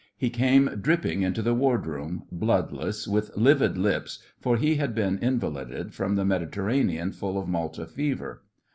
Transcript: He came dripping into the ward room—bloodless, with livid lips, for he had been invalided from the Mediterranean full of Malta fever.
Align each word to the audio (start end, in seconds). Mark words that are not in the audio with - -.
He 0.17 0.31
came 0.31 0.65
dripping 0.81 1.21
into 1.21 1.43
the 1.43 1.53
ward 1.53 1.85
room—bloodless, 1.85 3.07
with 3.07 3.37
livid 3.37 3.77
lips, 3.77 4.17
for 4.39 4.57
he 4.57 4.77
had 4.77 4.95
been 4.95 5.19
invalided 5.19 5.93
from 5.93 6.15
the 6.15 6.25
Mediterranean 6.25 7.11
full 7.11 7.37
of 7.37 7.47
Malta 7.47 7.85
fever. 7.85 8.41